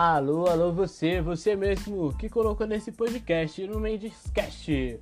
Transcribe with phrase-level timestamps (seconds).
[0.00, 5.00] Alô, alô, você, você mesmo que colocou nesse podcast no Mendescast.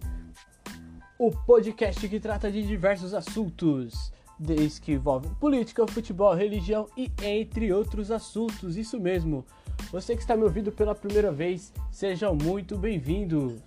[1.19, 7.75] O podcast que trata de diversos assuntos, desde que envolvem política, futebol, religião e entre
[7.75, 8.79] outros assuntos.
[8.79, 9.45] Isso mesmo.
[9.93, 13.61] Você que está me ouvindo pela primeira vez, seja muito bem-vindo.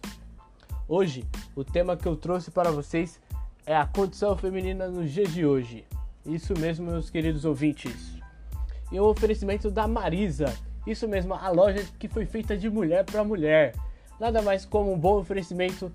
[0.88, 1.24] Hoje,
[1.56, 3.22] o tema que eu trouxe para vocês
[3.68, 5.86] é a condição feminina nos dias de hoje.
[6.26, 8.18] Isso mesmo, meus queridos ouvintes.
[8.92, 10.52] E o oferecimento da Marisa
[10.92, 13.76] isso mesmo, a loja que foi feita de mulher para mulher.
[14.20, 15.92] Nada mais como um bom oferecimento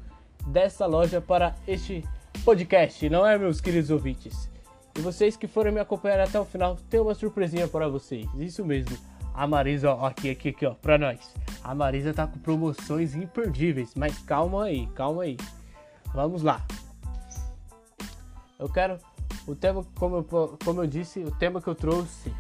[0.47, 2.05] dessa loja para este
[2.45, 4.51] podcast, não é, meus queridos ouvintes?
[4.97, 8.27] E vocês que forem me acompanhar até o final, tem uma surpresinha para vocês.
[8.39, 8.97] Isso mesmo.
[9.35, 11.35] A Marisa, ó, aqui, aqui, aqui, ó, pra nós.
[11.63, 15.37] A Marisa tá com promoções imperdíveis, mas calma aí, calma aí.
[16.15, 16.65] Vamos lá.
[18.59, 18.99] Eu quero.
[19.47, 22.33] O tema, como eu, como eu disse, o tema que eu trouxe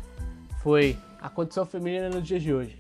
[0.64, 2.78] foi a condição feminina nos dias de hoje.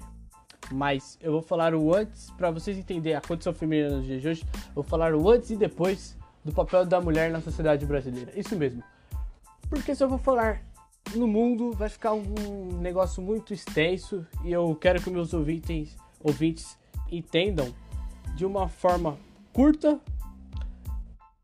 [0.72, 4.28] Mas eu vou falar o antes, para vocês entenderem a condição feminina nos dias de
[4.28, 8.32] hoje, vou falar o antes e depois do papel da mulher na sociedade brasileira.
[8.34, 8.82] Isso mesmo.
[9.68, 10.62] Porque se eu vou falar
[11.14, 16.78] no mundo, vai ficar um negócio muito extenso e eu quero que meus ouvintes, ouvintes
[17.12, 17.70] entendam
[18.34, 19.18] de uma forma
[19.52, 20.00] curta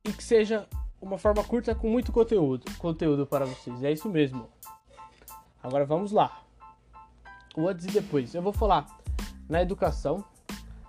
[0.07, 0.67] e que seja
[1.03, 3.85] uma forma curta com muito conteúdo, conteúdo para vocês.
[3.85, 4.49] É isso mesmo.
[5.63, 6.43] Agora vamos lá
[7.57, 8.35] o antes e depois.
[8.35, 8.87] Eu vou falar
[9.49, 10.25] na educação,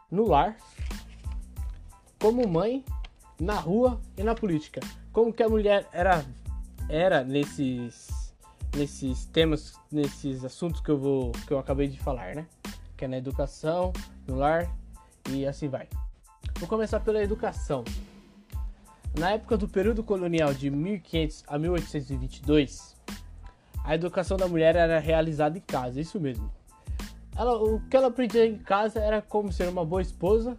[0.10, 0.58] no lar,
[2.20, 2.86] como mãe,
[3.40, 4.80] na rua e na política.
[5.12, 6.24] Como que a mulher era
[6.90, 8.10] era nesses
[8.76, 12.46] nesses temas, nesses assuntos que eu vou que eu acabei de falar, né?
[12.96, 13.92] Que é na educação,
[14.28, 14.70] no lar
[15.30, 15.88] e assim vai.
[16.60, 17.84] Vou começar pela educação.
[19.18, 22.96] Na época do período colonial de 1500 a 1822,
[23.84, 26.52] a educação da mulher era realizada em casa, isso mesmo.
[27.36, 30.58] Ela, o que ela aprendia em casa era como ser uma boa esposa,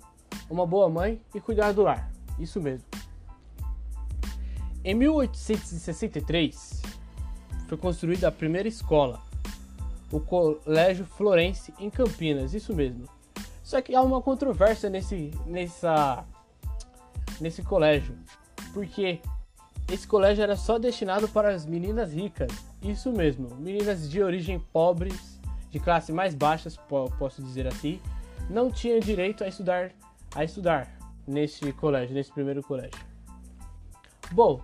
[0.51, 2.11] uma boa mãe e cuidar do lar.
[2.39, 2.87] Isso mesmo.
[4.85, 6.83] Em 1863
[7.69, 9.21] foi construída a primeira escola,
[10.11, 13.09] o Colégio Florence em Campinas, isso mesmo.
[13.63, 16.25] Só que há uma controvérsia nesse, nessa,
[17.41, 18.19] nesse colégio,
[18.75, 19.21] porque
[19.91, 22.51] esse colégio era só destinado para as meninas ricas,
[22.83, 26.79] isso mesmo, meninas de origem pobres de classe mais baixas,
[27.19, 28.01] posso dizer assim,
[28.51, 29.93] não tinham direito a estudar
[30.35, 30.91] a estudar
[31.27, 32.99] neste colégio, nesse primeiro colégio.
[34.33, 34.63] Bom,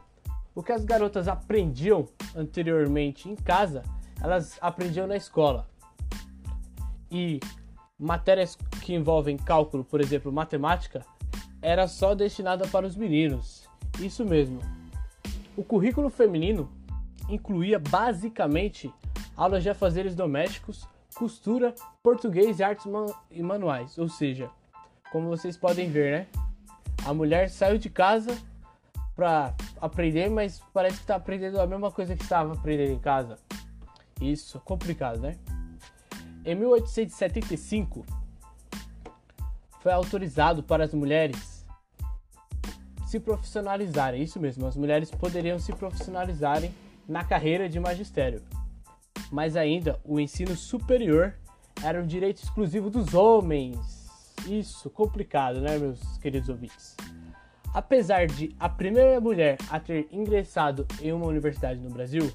[0.55, 3.83] o que as garotas aprendiam anteriormente em casa,
[4.21, 5.69] elas aprendiam na escola.
[7.11, 7.39] E
[7.99, 11.05] matérias que envolvem cálculo, por exemplo, matemática,
[11.61, 13.69] era só destinada para os meninos.
[14.01, 14.61] Isso mesmo.
[15.57, 16.71] O currículo feminino
[17.29, 18.93] incluía basicamente
[19.37, 22.87] aulas de afazeres domésticos, costura, português e artes
[23.31, 23.99] e manuais.
[23.99, 24.51] Ou seja,
[25.13, 26.27] como vocês podem ver, né?
[27.05, 28.37] A mulher saiu de casa
[29.15, 33.39] para aprender, mas parece que está aprendendo a mesma coisa que estava aprendendo em casa.
[34.21, 35.37] Isso, complicado, né?
[36.45, 38.05] Em 1875,
[39.81, 41.67] foi autorizado para as mulheres
[43.07, 44.23] se profissionalizarem.
[44.23, 46.73] Isso mesmo, as mulheres poderiam se profissionalizarem
[47.09, 48.43] na carreira de magistério
[49.31, 51.35] mas ainda o ensino superior
[51.83, 54.07] era um direito exclusivo dos homens.
[54.47, 56.97] Isso, complicado, né, meus queridos ouvintes?
[57.73, 62.33] Apesar de a primeira mulher a ter ingressado em uma universidade no Brasil,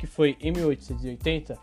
[0.00, 1.58] que foi em 1880,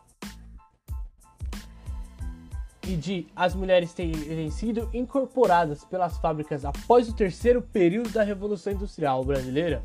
[2.87, 8.73] e de as mulheres terem sido incorporadas pelas fábricas após o terceiro período da Revolução
[8.73, 9.83] Industrial Brasileira,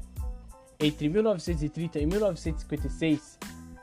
[0.85, 3.39] entre 1930 e 1956,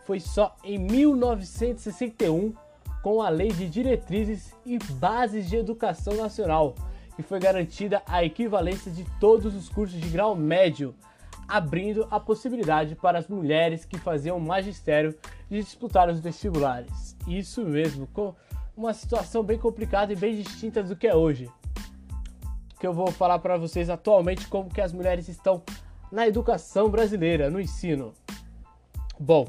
[0.06, 2.54] foi só em 1961,
[3.02, 6.76] com a Lei de Diretrizes e Bases de Educação Nacional,
[7.16, 10.94] que foi garantida a equivalência de todos os cursos de grau médio,
[11.48, 15.18] abrindo a possibilidade para as mulheres que faziam magistério
[15.50, 17.18] de disputar os vestibulares.
[17.28, 18.36] Isso mesmo, com
[18.76, 21.50] uma situação bem complicada e bem distinta do que é hoje.
[22.80, 25.62] Que eu vou falar para vocês atualmente como que as mulheres estão
[26.12, 28.14] na educação brasileira, no ensino.
[29.20, 29.48] Bom,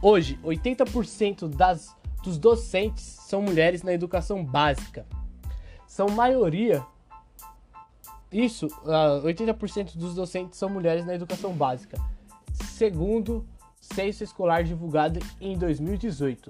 [0.00, 5.04] Hoje, 80% das, dos docentes são mulheres na educação básica.
[5.88, 6.86] São maioria.
[8.30, 11.98] Isso, uh, ah, 80% dos docentes são mulheres na educação básica,
[12.52, 13.44] segundo
[13.80, 16.48] censo escolar divulgado em 2018.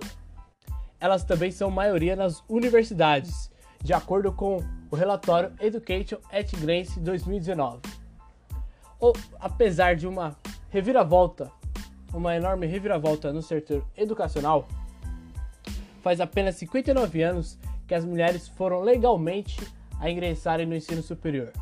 [1.00, 3.50] Elas também são maioria nas universidades,
[3.82, 4.58] de acordo com
[4.90, 7.80] o relatório Education at Glance 2019.
[9.00, 10.36] Ou, apesar de uma
[10.70, 11.50] reviravolta
[12.12, 14.66] uma enorme reviravolta no setor educacional,
[16.02, 19.60] faz apenas 59 anos que as mulheres foram legalmente
[20.00, 21.52] a ingressarem no ensino superior.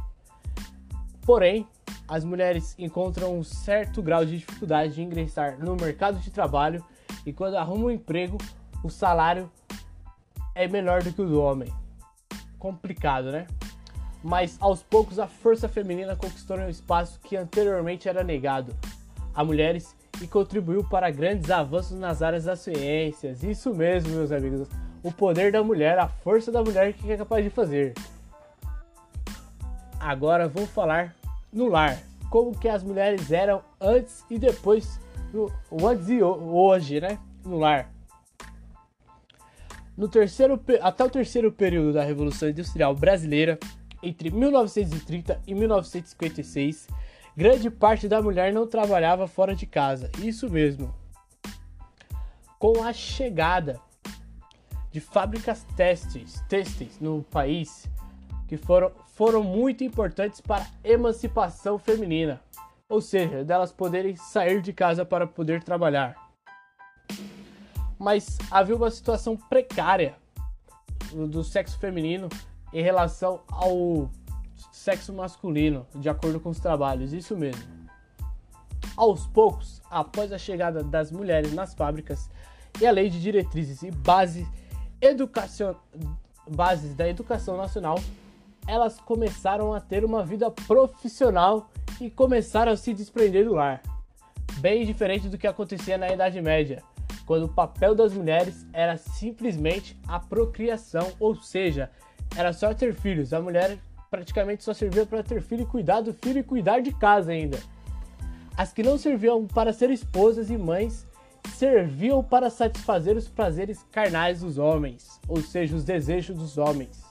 [1.23, 1.67] Porém,
[2.09, 6.85] as mulheres encontram um certo grau de dificuldade de ingressar no mercado de trabalho
[7.25, 8.38] e quando arrumam um emprego,
[8.85, 9.50] o salário
[10.55, 11.73] é menor do que o do homem.
[12.59, 13.47] Complicado, né?
[14.26, 18.75] Mas aos poucos a força feminina conquistou um espaço que anteriormente era negado
[19.32, 23.44] a mulheres e contribuiu para grandes avanços nas áreas das ciências.
[23.44, 24.69] Isso mesmo, meus amigos.
[25.00, 27.94] O poder da mulher, a força da mulher que é capaz de fazer.
[30.00, 31.14] Agora vou falar
[31.52, 31.96] no lar,
[32.28, 34.99] como que as mulheres eram antes e depois,
[35.32, 35.52] no,
[35.88, 37.93] antes e hoje, né, no lar.
[39.96, 43.56] No terceiro, até o terceiro período da Revolução Industrial Brasileira,
[44.06, 46.87] entre 1930 e 1956,
[47.37, 50.11] grande parte da mulher não trabalhava fora de casa.
[50.19, 50.94] Isso mesmo.
[52.58, 53.81] Com a chegada
[54.91, 57.87] de fábricas têxteis, têxteis no país,
[58.49, 62.41] que foram, foram muito importantes para a emancipação feminina,
[62.88, 66.17] ou seja, delas poderem sair de casa para poder trabalhar.
[67.99, 70.14] Mas havia uma situação precária
[71.12, 72.29] do sexo feminino
[72.76, 74.11] em relação ao
[74.70, 77.64] sexo masculino, de acordo com os trabalhos, isso mesmo.
[78.94, 82.28] Aos poucos, após a chegada das mulheres nas fábricas
[82.78, 84.46] e a lei de diretrizes e base
[85.00, 85.75] educacion...
[86.50, 87.99] bases da educação nacional,
[88.67, 93.81] elas começaram a ter uma vida profissional e começaram a se desprender do lar.
[94.58, 96.82] Bem diferente do que acontecia na Idade Média,
[97.25, 101.90] quando o papel das mulheres era simplesmente a procriação, ou seja,
[102.34, 103.32] era só ter filhos.
[103.32, 103.78] A mulher
[104.11, 107.58] praticamente só servia para ter filho e cuidar do filho e cuidar de casa ainda.
[108.56, 111.06] As que não serviam para ser esposas e mães
[111.55, 117.02] serviam para satisfazer os prazeres carnais dos homens, ou seja, os desejos dos homens.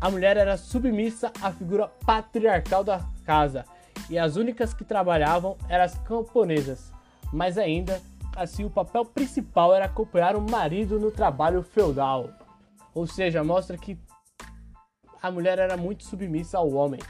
[0.00, 3.64] A mulher era submissa à figura patriarcal da casa
[4.10, 6.92] e as únicas que trabalhavam eram as camponesas,
[7.32, 8.00] mas ainda
[8.36, 12.30] assim o papel principal era acompanhar o marido no trabalho feudal.
[12.94, 13.96] Ou seja, mostra que
[15.24, 17.00] a mulher era muito submissa ao homem.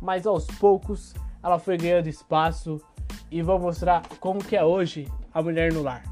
[0.00, 1.12] Mas aos poucos
[1.42, 2.80] ela foi ganhando espaço
[3.32, 6.04] e vou mostrar como que é hoje a mulher no lar.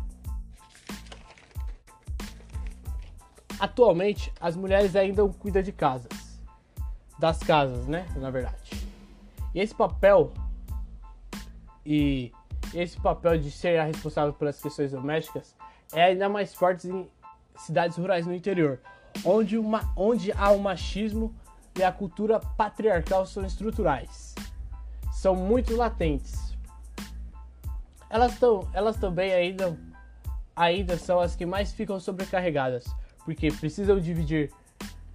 [3.60, 6.40] Atualmente, as mulheres ainda cuidam de casas.
[7.16, 8.08] Das casas, né?
[8.16, 8.72] Na verdade.
[9.54, 10.32] E esse papel
[11.86, 12.32] e
[12.74, 15.54] esse papel de ser a responsável pelas questões domésticas
[15.92, 17.08] é ainda mais forte em
[17.56, 18.80] cidades rurais no interior,
[19.24, 21.34] onde, uma, onde há o machismo
[21.76, 24.34] e a cultura patriarcal são estruturais,
[25.12, 26.56] são muito latentes.
[28.08, 29.78] Elas, tão, elas também ainda,
[30.54, 32.84] ainda são as que mais ficam sobrecarregadas,
[33.24, 34.50] porque precisam dividir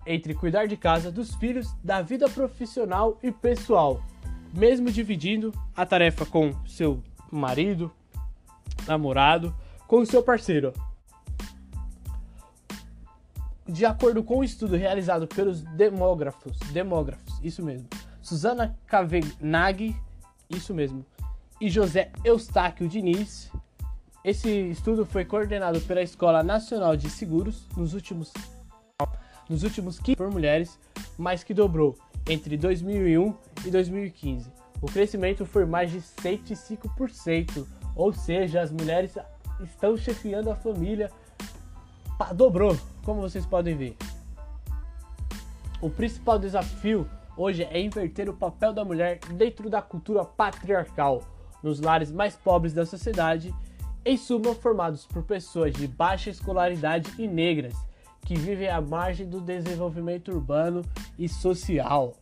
[0.06, 4.02] entre cuidar de casa, dos filhos, da vida profissional e pessoal,
[4.54, 7.02] mesmo dividindo a tarefa com seu
[7.32, 7.92] marido,
[8.88, 9.54] namorado,
[9.88, 10.72] com seu parceiro.
[13.68, 17.88] De acordo com o um estudo realizado pelos demógrafos, demógrafos, isso mesmo,
[18.22, 19.96] Susana Kavenag,
[20.50, 21.04] isso mesmo,
[21.60, 23.52] e José Eustáquio Diniz,
[24.24, 28.32] esse estudo foi coordenado pela Escola Nacional de Seguros nos últimos
[29.48, 30.80] nos últimos 15 por mulheres,
[31.18, 31.96] mais que dobrou
[32.28, 33.34] entre 2001
[33.66, 34.52] e 2015.
[34.82, 39.16] O crescimento foi mais de 105%, ou seja, as mulheres
[39.62, 41.12] estão chefiando a família
[42.36, 43.98] dobrou, como vocês podem ver.
[45.82, 47.08] O principal desafio
[47.38, 51.22] hoje é inverter o papel da mulher dentro da cultura patriarcal
[51.62, 53.54] nos lares mais pobres da sociedade,
[54.06, 57.74] em suma formados por pessoas de baixa escolaridade e negras
[58.22, 60.84] que vivem à margem do desenvolvimento urbano
[61.18, 62.14] e social.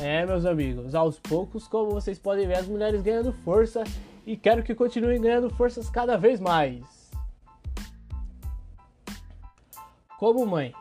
[0.00, 3.84] É, meus amigos, aos poucos, como vocês podem ver, as mulheres ganhando força
[4.26, 7.01] e quero que continuem ganhando forças cada vez mais.
[10.22, 10.72] Como mãe.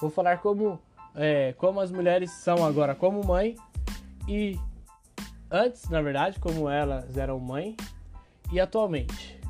[0.00, 0.80] Vou falar como,
[1.14, 3.54] é, como as mulheres são agora como mãe
[4.26, 4.58] e
[5.48, 7.76] antes, na verdade, como elas eram mãe
[8.50, 9.40] e atualmente.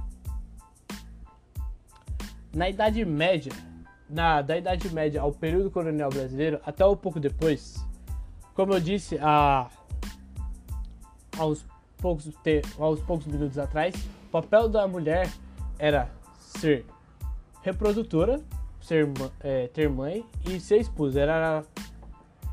[2.55, 3.51] Na Idade Média,
[4.07, 7.83] na, da Idade Média ao período colonial brasileiro, até um pouco depois,
[8.53, 9.71] como eu disse a,
[11.39, 11.65] aos,
[11.97, 12.61] poucos, te,
[13.07, 13.95] poucos minutos atrás,
[14.27, 15.27] o papel da mulher
[15.79, 16.85] era ser
[17.63, 18.39] reprodutora
[18.91, 21.21] ser, é, ter mãe e ser esposa.
[21.21, 21.63] Era,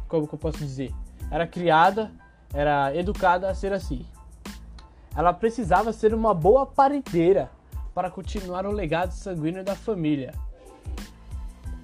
[0.08, 0.94] como que eu posso dizer?
[1.32, 2.12] Era criada,
[2.54, 4.06] era educada a ser assim.
[5.16, 7.50] Ela precisava ser uma boa parenteira
[7.94, 10.34] para continuar o legado sanguíneo da família.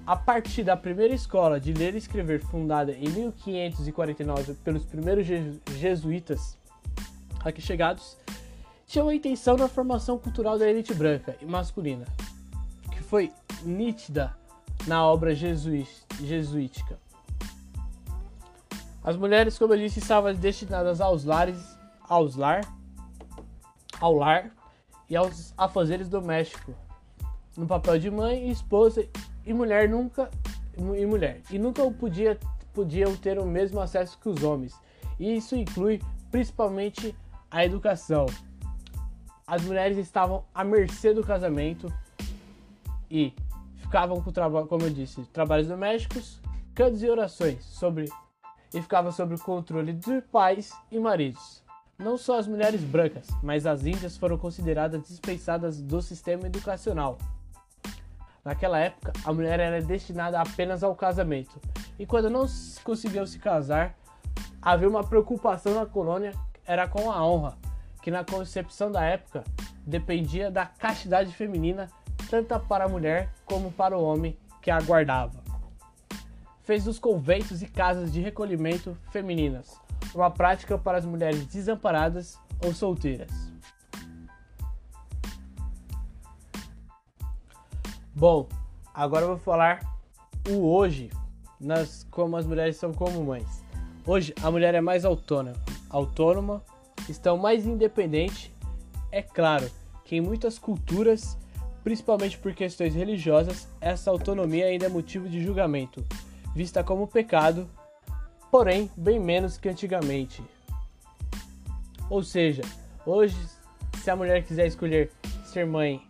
[0.06, 5.26] a partir da primeira escola de ler e escrever fundada em 1549 pelos primeiros
[5.78, 6.58] jesuítas
[7.42, 8.18] aqui chegados,
[8.86, 12.04] tinha uma intenção na formação cultural da elite branca e masculina,
[12.92, 13.32] que foi
[13.64, 14.36] nítida
[14.86, 16.98] na obra jesuítica.
[19.02, 21.58] As mulheres, como eu disse, estavam destinadas aos lares,
[22.08, 22.62] aos lar,
[24.00, 24.50] ao lar
[25.08, 26.74] e aos afazeres domésticos,
[27.56, 29.06] no papel de mãe, esposa
[29.44, 30.30] e mulher nunca
[30.76, 32.38] e mulher e nunca podia
[32.72, 34.74] podiam ter o mesmo acesso que os homens.
[35.18, 37.14] E isso inclui principalmente
[37.48, 38.26] a educação.
[39.46, 41.92] As mulheres estavam à mercê do casamento
[43.08, 43.32] e
[43.84, 46.40] ficavam com trabalho, como eu disse, trabalhos domésticos,
[46.74, 48.06] cantos e orações sobre
[48.72, 51.62] e ficava sob o controle de pais e maridos.
[51.96, 57.18] Não só as mulheres brancas, mas as índias foram consideradas dispensadas do sistema educacional.
[58.44, 61.60] Naquela época, a mulher era destinada apenas ao casamento,
[61.98, 62.46] e quando não
[62.82, 63.96] conseguiam se casar,
[64.60, 66.32] havia uma preocupação na colônia,
[66.66, 67.56] era com a honra,
[68.02, 69.44] que na concepção da época
[69.86, 71.88] dependia da castidade feminina,
[72.42, 75.42] tanto para a mulher como para o homem que a guardava.
[76.62, 82.72] Fez dos conventos e casas de recolhimento femininas uma prática para as mulheres desamparadas ou
[82.72, 83.30] solteiras.
[88.14, 88.48] Bom,
[88.92, 89.80] agora eu vou falar
[90.48, 91.10] o hoje,
[91.60, 93.64] nas, como as mulheres são como mães.
[94.06, 95.56] Hoje a mulher é mais autônoma,
[95.90, 96.62] autônoma,
[97.08, 98.54] estão mais independente.
[99.10, 99.68] É claro
[100.04, 101.36] que em muitas culturas,
[101.84, 106.02] principalmente por questões religiosas, essa autonomia ainda é motivo de julgamento,
[106.54, 107.68] vista como pecado,
[108.50, 110.42] porém bem menos que antigamente.
[112.08, 112.62] Ou seja,
[113.04, 113.36] hoje,
[114.02, 115.12] se a mulher quiser escolher
[115.44, 116.02] ser mãe,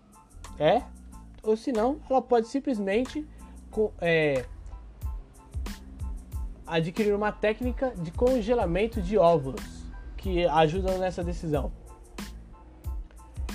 [0.61, 0.81] é,
[1.43, 3.27] ou se não, ela pode simplesmente
[4.01, 4.45] é,
[6.65, 9.85] adquirir uma técnica de congelamento de óvulos
[10.17, 11.73] que ajudam nessa decisão.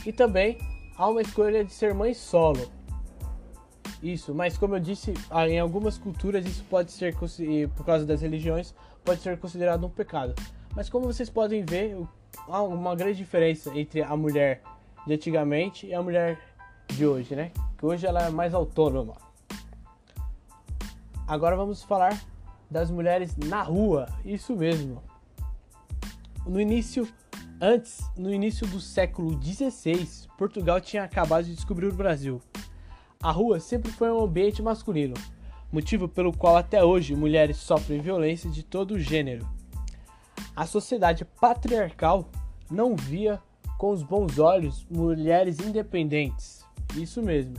[0.05, 0.57] E também
[0.99, 2.69] há uma escolha de ser mãe solo.
[4.03, 5.13] Isso, mas como eu disse,
[5.47, 7.15] em algumas culturas isso pode ser,
[7.75, 10.35] por causa das religiões, pode ser considerado um pecado.
[10.75, 11.97] Mas como vocês podem ver,
[12.47, 14.61] há uma grande diferença entre a mulher
[15.07, 16.37] de antigamente e a mulher
[16.87, 17.51] de hoje, né?
[17.77, 19.15] Que hoje ela é mais autônoma.
[21.25, 22.21] Agora vamos falar
[22.69, 25.01] das mulheres na rua, isso mesmo.
[26.45, 27.07] No início,
[27.61, 32.41] antes, no início do século XVI, Portugal tinha acabado de descobrir o Brasil.
[33.21, 35.15] A rua sempre foi um ambiente masculino,
[35.71, 39.47] motivo pelo qual até hoje mulheres sofrem violência de todo gênero.
[40.55, 42.29] A sociedade patriarcal
[42.71, 43.41] não via
[43.77, 46.65] com os bons olhos mulheres independentes.
[46.95, 47.55] Isso mesmo.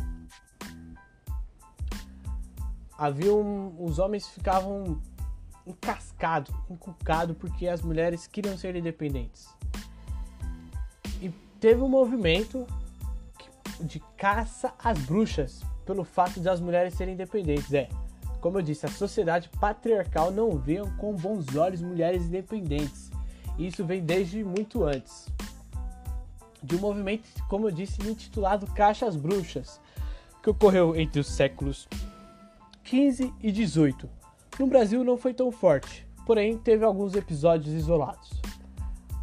[2.96, 5.00] Havia um, os homens ficavam
[5.66, 9.48] encascados, encucados porque as mulheres queriam ser independentes.
[11.60, 12.66] Teve um movimento
[13.80, 17.72] de caça às bruxas pelo fato de as mulheres serem independentes.
[17.74, 17.88] É,
[18.40, 23.10] como eu disse, a sociedade patriarcal não vê com bons olhos mulheres independentes.
[23.58, 25.28] Isso vem desde muito antes
[26.62, 29.80] de um movimento, como eu disse, intitulado Caixas Bruxas,
[30.42, 31.86] que ocorreu entre os séculos
[32.84, 34.08] 15 e 18.
[34.58, 38.30] No Brasil não foi tão forte, porém teve alguns episódios isolados.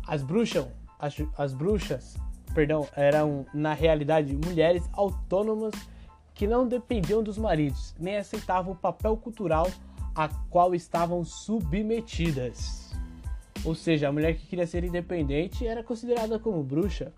[0.08, 0.68] As bruxas,
[1.00, 2.16] as, as bruxas,
[2.58, 5.76] perdão, eram na realidade mulheres autônomas
[6.34, 9.70] que não dependiam dos maridos, nem aceitavam o papel cultural
[10.16, 12.92] a qual estavam submetidas.
[13.64, 17.14] Ou seja, a mulher que queria ser independente era considerada como bruxa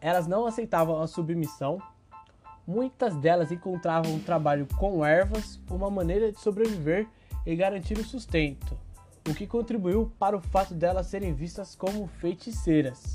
[0.00, 1.82] elas não aceitavam a submissão.
[2.64, 7.08] Muitas delas encontravam um trabalho com ervas, uma maneira de sobreviver
[7.44, 8.78] e garantir o sustento,
[9.28, 13.14] o que contribuiu para o fato delas serem vistas como feiticeiras.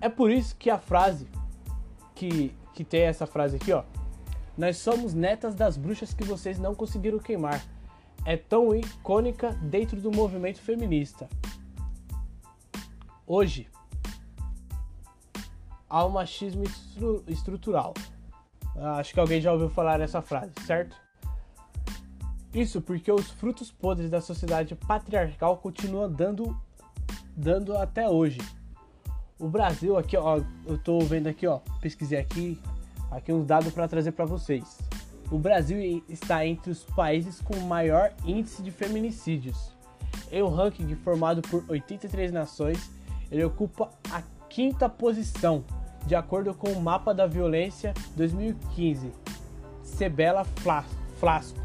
[0.00, 1.26] É por isso que a frase
[2.14, 3.84] que, que tem essa frase aqui, ó.
[4.56, 7.64] Nós somos netas das bruxas que vocês não conseguiram queimar.
[8.24, 11.28] É tão icônica dentro do movimento feminista.
[13.26, 13.68] Hoje,
[15.88, 17.94] ao machismo estru estrutural.
[18.76, 20.96] Ah, acho que alguém já ouviu falar essa frase, certo?
[22.54, 26.56] Isso porque os frutos podres da sociedade patriarcal continuam dando,
[27.36, 28.38] dando até hoje.
[29.38, 32.60] O Brasil aqui, ó, eu tô vendo aqui, ó, pesquisei aqui,
[33.10, 34.78] aqui uns dados para trazer para vocês.
[35.32, 39.74] O Brasil está entre os países com maior índice de feminicídios.
[40.30, 42.88] Em um ranking formado por 83 nações,
[43.32, 45.64] ele ocupa a quinta posição
[46.06, 49.10] de acordo com o Mapa da Violência 2015,
[49.82, 50.44] Sebela
[51.18, 51.63] Flasco,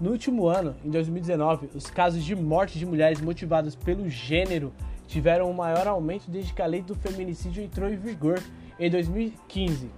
[0.00, 4.72] No último ano, em 2019, os casos de morte de mulheres motivadas pelo gênero
[5.06, 8.40] tiveram um maior aumento desde que a lei do feminicídio entrou em vigor
[8.78, 9.90] em 2015.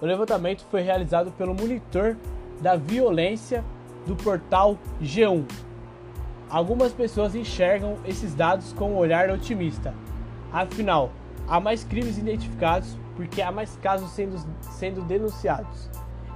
[0.00, 2.16] O levantamento foi realizado pelo monitor
[2.60, 3.64] da violência
[4.04, 5.44] do portal G1.
[6.48, 9.94] Algumas pessoas enxergam esses dados com um olhar otimista.
[10.52, 11.12] Afinal,
[11.46, 14.36] há mais crimes identificados porque há mais casos sendo,
[14.72, 15.88] sendo denunciados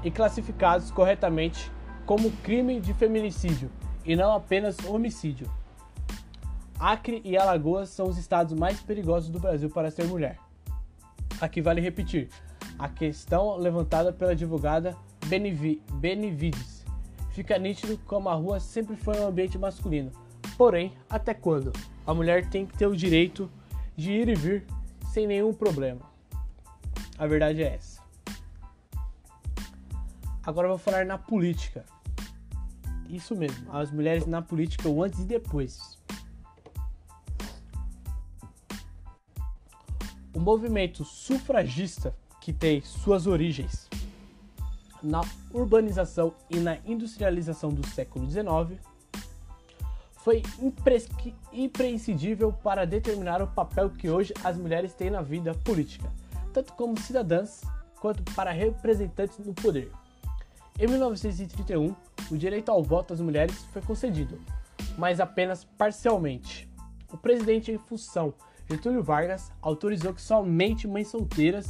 [0.04, 1.72] e classificados corretamente
[2.06, 3.70] como crime de feminicídio
[4.04, 5.50] e não apenas homicídio.
[6.78, 10.38] Acre e Alagoas são os estados mais perigosos do Brasil para ser mulher.
[11.40, 12.28] Aqui vale repetir
[12.78, 14.96] a questão levantada pela advogada
[15.26, 16.84] Benevides.
[17.30, 20.12] Fica nítido como a rua sempre foi um ambiente masculino.
[20.56, 21.72] Porém, até quando?
[22.06, 23.50] A mulher tem que ter o direito
[23.96, 24.66] de ir e vir
[25.12, 26.02] sem nenhum problema.
[27.18, 27.93] A verdade é essa.
[30.46, 31.84] Agora vou falar na política.
[33.08, 35.98] Isso mesmo, as mulheres na política, o antes e depois.
[40.34, 43.88] O movimento sufragista, que tem suas origens
[45.02, 45.22] na
[45.52, 48.80] urbanização e na industrialização do século XIX,
[50.16, 50.42] foi
[51.52, 56.10] imprescindível para determinar o papel que hoje as mulheres têm na vida política,
[56.52, 57.62] tanto como cidadãs
[58.00, 59.90] quanto para representantes no poder.
[60.76, 61.94] Em 1931,
[62.32, 64.40] o direito ao voto às mulheres foi concedido,
[64.98, 66.68] mas apenas parcialmente.
[67.12, 68.34] O presidente em função,
[68.68, 71.68] Getúlio Vargas, autorizou que somente mães solteiras,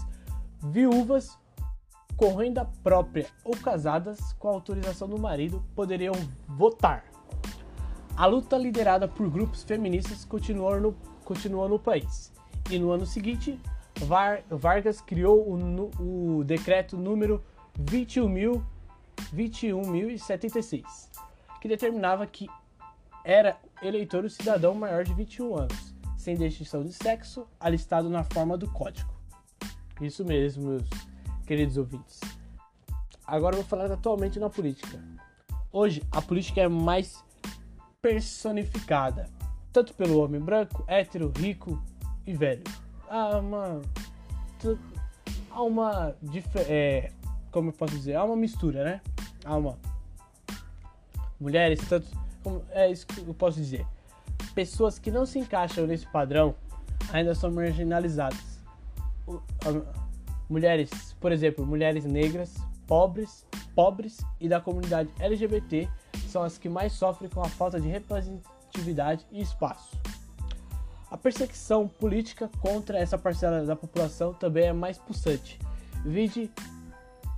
[0.59, 1.39] viúvas
[2.17, 6.15] com renda própria ou casadas com autorização do marido poderiam
[6.49, 7.05] votar.
[8.17, 12.33] A luta liderada por grupos feministas continuou no, continuou no país.
[12.71, 13.61] E no ano seguinte,
[14.07, 17.45] Var, Vargas criou o, o decreto número
[17.79, 18.63] 21.000
[19.33, 20.85] 21.076,
[21.61, 22.49] que determinava que
[23.25, 28.59] era eleitor o cidadão maior de 21 anos, sem distinção de sexo, alistado na forma
[28.59, 29.13] do código.
[30.01, 30.89] Isso mesmo, meus
[31.47, 32.21] queridos ouvintes.
[33.27, 35.03] Agora eu vou falar atualmente na política.
[35.73, 37.25] Hoje, a política é mais
[38.03, 39.29] personificada,
[39.73, 41.83] tanto pelo homem branco, hétero, rico
[42.27, 42.65] e velho.
[43.09, 43.81] Há uma.
[45.51, 46.17] Há uma.
[46.69, 47.11] É,
[47.51, 48.15] como eu posso dizer?
[48.15, 49.01] Há uma mistura, né?
[49.45, 49.79] Uma.
[51.39, 52.07] Mulheres, tanto.
[52.71, 53.87] É isso que eu posso dizer.
[54.55, 56.55] Pessoas que não se encaixam nesse padrão
[57.13, 58.61] ainda são marginalizadas.
[60.49, 62.55] Mulheres, por exemplo, mulheres negras,
[62.87, 65.89] pobres, pobres e da comunidade LGBT
[66.29, 69.97] são as que mais sofrem com a falta de representatividade e espaço.
[71.11, 75.59] A perseguição política contra essa parcela da população também é mais pulsante.
[76.05, 76.51] Vide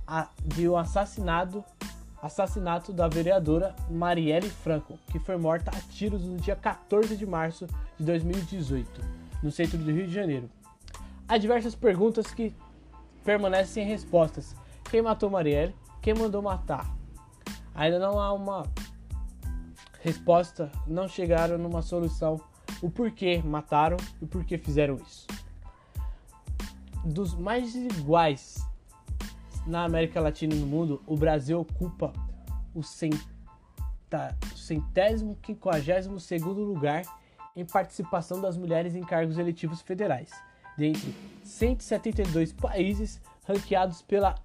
[0.05, 1.63] a, de um assassinado,
[2.21, 7.67] assassinato da vereadora Marielle Franco, que foi morta a tiros no dia 14 de março
[7.97, 9.01] de 2018,
[9.43, 10.49] no centro do Rio de Janeiro.
[11.27, 12.53] Há diversas perguntas que
[13.23, 14.55] permanecem sem respostas.
[14.89, 15.75] Quem matou Marielle?
[16.01, 16.89] Quem mandou matar?
[17.75, 18.63] Ainda não há uma
[20.01, 22.39] resposta, não chegaram numa solução
[22.81, 25.27] o porquê mataram e o porquê fizeram isso.
[27.03, 28.65] Dos mais iguais
[29.67, 32.13] na América Latina e no mundo, o Brasil ocupa
[32.73, 32.81] o
[34.55, 37.03] centésimo quinquagésimo segundo lugar
[37.55, 40.31] em participação das mulheres em cargos eletivos federais,
[40.77, 44.35] dentre 172 países ranqueados pela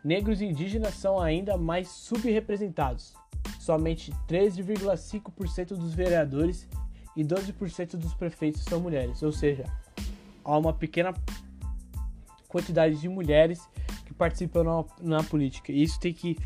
[0.03, 3.15] Negros e indígenas são ainda mais subrepresentados.
[3.59, 6.67] Somente 13,5% dos vereadores
[7.15, 9.65] e 12% dos prefeitos são mulheres, ou seja,
[10.43, 11.13] há uma pequena
[12.47, 13.61] quantidade de mulheres
[14.05, 15.71] que participam na, na política.
[15.71, 16.37] E isso tem que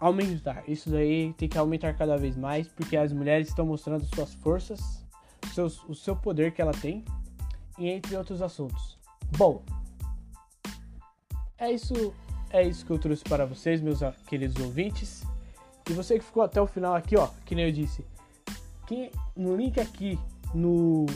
[0.00, 0.62] aumentar.
[0.68, 5.04] Isso daí tem que aumentar cada vez mais, porque as mulheres estão mostrando suas forças,
[5.52, 7.04] seus, o seu poder que ela tem,
[7.78, 8.98] e entre outros assuntos.
[9.36, 9.62] Bom,
[11.58, 12.14] é isso,
[12.50, 15.24] é isso que eu trouxe para vocês, meus queridos ouvintes.
[15.88, 18.04] E você que ficou até o final aqui, ó, que nem eu disse,
[18.86, 20.18] que no link aqui
[20.54, 21.06] no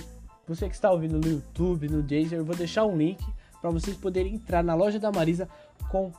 [0.47, 3.23] você que está ouvindo no YouTube, no Deezer, eu vou deixar um link
[3.61, 5.49] para vocês poderem entrar na loja da Marisa
[5.91, 6.11] com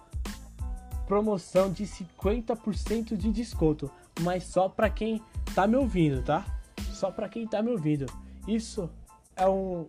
[1.08, 3.90] promoção de 50% de desconto,
[4.22, 5.20] mas só para quem
[5.56, 6.46] tá me ouvindo, tá?
[6.92, 8.06] Só para quem tá me ouvindo.
[8.48, 8.88] Isso
[9.36, 9.88] é um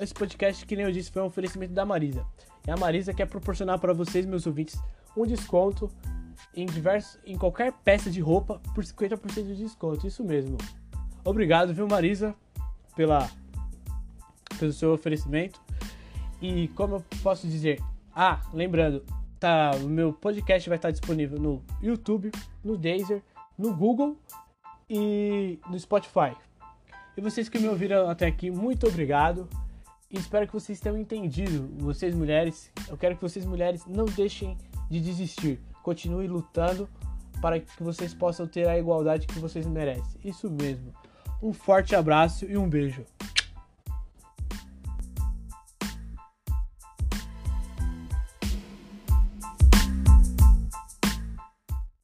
[0.00, 2.26] esse podcast que nem eu disse foi um oferecimento da Marisa.
[2.66, 4.78] E a Marisa quer proporcionar para vocês, meus ouvintes,
[5.16, 5.90] um desconto
[6.54, 10.06] em diversos, em qualquer peça de roupa por 50% de desconto.
[10.06, 10.58] Isso mesmo.
[11.26, 12.36] Obrigado, viu, Marisa,
[12.94, 13.28] pela
[14.60, 15.60] pelo seu oferecimento.
[16.40, 17.82] E como eu posso dizer,
[18.14, 19.04] ah, lembrando,
[19.40, 22.30] tá, o meu podcast vai estar disponível no YouTube,
[22.62, 23.24] no Deezer,
[23.58, 24.16] no Google
[24.88, 26.32] e no Spotify.
[27.16, 29.48] E vocês que me ouviram até aqui, muito obrigado.
[30.08, 32.70] E espero que vocês tenham entendido, vocês mulheres.
[32.88, 34.56] Eu quero que vocês mulheres não deixem
[34.88, 35.58] de desistir.
[35.82, 36.88] Continue lutando
[37.42, 40.20] para que vocês possam ter a igualdade que vocês merecem.
[40.24, 40.94] Isso mesmo.
[41.42, 43.04] Um forte abraço e um beijo.